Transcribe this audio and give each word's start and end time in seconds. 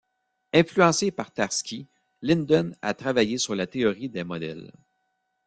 Influencé 0.51 1.11
par 1.11 1.31
Tarski, 1.31 1.85
Lyndon 2.23 2.71
a 2.81 2.95
travaillé 2.95 3.37
sur 3.37 3.53
la 3.53 3.67
théorie 3.67 4.09
des 4.09 4.23
modèles. 4.23 4.71